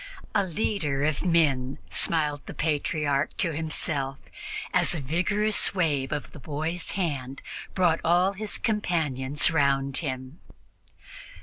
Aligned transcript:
"A 0.33 0.43
leader 0.43 1.03
of 1.03 1.23
men," 1.23 1.77
smiled 1.91 2.41
the 2.47 2.55
Patriarch 2.55 3.37
to 3.37 3.51
himself, 3.53 4.17
as 4.73 4.95
a 4.95 4.99
vigorous 4.99 5.75
wave 5.75 6.11
of 6.11 6.31
the 6.31 6.39
boy's 6.39 6.89
hand 6.97 7.43
brought 7.75 8.01
all 8.03 8.33
his 8.33 8.57
companions 8.57 9.51
round 9.51 9.97
him. 9.97 10.39